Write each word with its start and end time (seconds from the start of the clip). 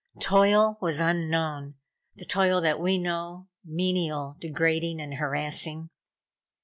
Toil 0.19 0.79
was 0.81 0.99
unknown; 0.99 1.75
the 2.15 2.25
toil 2.25 2.59
that 2.61 2.79
we 2.79 2.97
know, 2.97 3.49
menial, 3.63 4.35
degrading 4.39 4.99
and 4.99 5.13
harassing. 5.13 5.91